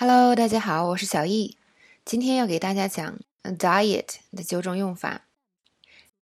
[0.00, 1.56] Hello，大家好，我是小易。
[2.04, 5.26] 今天要给大家讲 diet 的九种用法。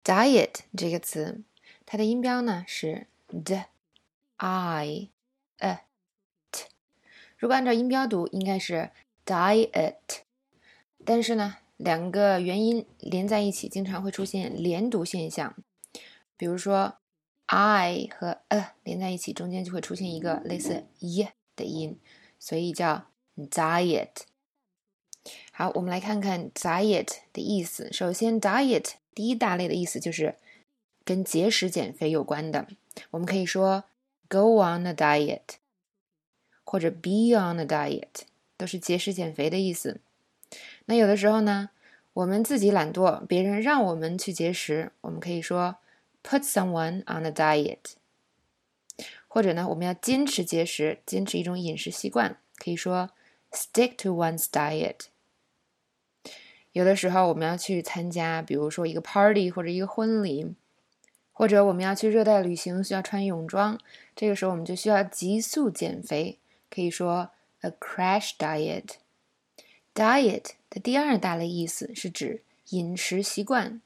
[0.03, 1.43] diet 这个词，
[1.85, 3.07] 它的音标呢是
[3.45, 3.65] d
[4.39, 5.11] i
[5.59, 5.81] a
[6.51, 6.65] t。
[7.37, 8.93] 如果按照音标读，应该是
[9.27, 10.23] diet。
[11.05, 15.55] 但是呢，两个元音连在一起，经常会出现连读现象。
[16.39, 16.97] 比如说
[17.45, 22.01] i 和 a 连在一起，中间就会出现一个类似 y 的音，
[22.39, 23.09] 所以叫。
[23.37, 24.09] Diet，
[25.53, 27.93] 好，我们来看看 diet 的意思。
[27.93, 30.37] 首先，diet 第一大类的意思就是
[31.05, 32.67] 跟节食减肥有关的。
[33.11, 33.85] 我们可以说
[34.31, 35.57] go on a diet，
[36.65, 38.23] 或者 be on a diet，
[38.57, 40.01] 都是节食减肥的意思。
[40.87, 41.69] 那有的时候呢，
[42.15, 45.77] 我们自己懒惰，别人让我们去节食，我们可以说
[46.25, 47.97] put someone on a diet。
[49.29, 53.11] 或者呢，我们要坚持节食，坚持一种饮食习惯，可以说。
[53.53, 55.07] Stick to one's diet。
[56.73, 60.55] 有的时候我们要去参加，比如说一个 party 或者一个婚礼，
[61.33, 63.79] 或者我们要去热带旅行，需要穿泳装，
[64.15, 67.31] 这个时候我们就需要急速减肥，可以说
[67.63, 68.97] a crash diet。
[69.95, 73.81] diet 的第二大类意思是指饮食习惯，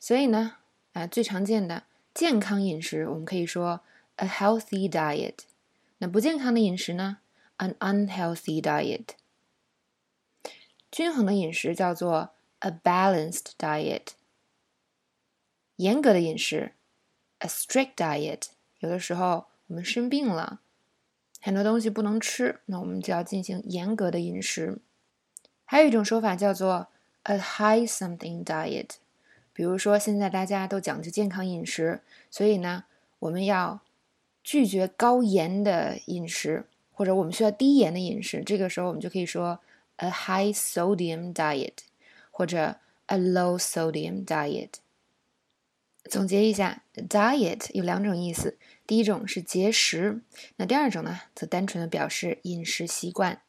[0.00, 0.56] 所以呢，
[0.94, 3.82] 啊最常见的健康饮食，我们可以说
[4.16, 5.34] a healthy diet。
[5.98, 7.18] 那不健康的饮食呢
[7.60, 9.08] ？An unhealthy diet，
[10.90, 12.30] 均衡的饮食叫做
[12.60, 14.12] a balanced diet。
[15.76, 16.72] 严格的饮食
[17.40, 18.44] ，a strict diet。
[18.78, 20.60] 有的时候我们生病了，
[21.42, 24.78] 很多东西不能吃，那我们就要进行严格的饮食。
[25.66, 26.88] 还有一种说法叫做
[27.24, 28.92] a high something diet。
[29.52, 32.84] 比如说现在大家都讲究健康饮食，所以呢，
[33.18, 33.82] 我们要
[34.42, 36.64] 拒绝高盐的饮食。
[37.00, 39.58] 或者我们需要低盐的饮食，这个时候我们就可以说
[39.96, 41.72] a high sodium diet，
[42.30, 42.76] 或者
[43.06, 44.72] a low sodium diet。
[46.10, 50.20] 总结一下，diet 有两种意思，第一种是节食，
[50.56, 53.40] 那第二种呢，则单纯的表示饮食习惯。